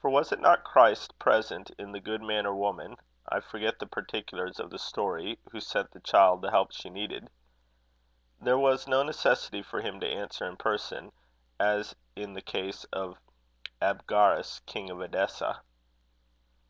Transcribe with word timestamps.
For 0.00 0.08
was 0.08 0.32
it 0.32 0.40
not 0.40 0.64
Christ 0.64 1.18
present 1.18 1.70
in 1.78 1.92
the 1.92 2.00
good 2.00 2.22
man 2.22 2.46
or 2.46 2.54
woman 2.54 2.96
I 3.28 3.40
forget 3.40 3.78
the 3.78 3.86
particulars 3.86 4.58
of 4.58 4.70
the 4.70 4.78
story 4.78 5.38
who 5.50 5.60
sent 5.60 5.90
the 5.90 6.00
child 6.00 6.40
the 6.40 6.50
help 6.50 6.72
she 6.72 6.88
needed? 6.88 7.28
There 8.40 8.56
was 8.56 8.88
no 8.88 9.02
necessity 9.02 9.62
for 9.62 9.82
him 9.82 10.00
to 10.00 10.08
answer 10.08 10.46
in 10.46 10.56
person, 10.56 11.12
as 11.60 11.94
in 12.16 12.32
the 12.32 12.40
case 12.40 12.84
of 12.94 13.20
Abgarus, 13.82 14.62
king 14.64 14.88
of 14.88 15.02
Edessa. 15.02 15.60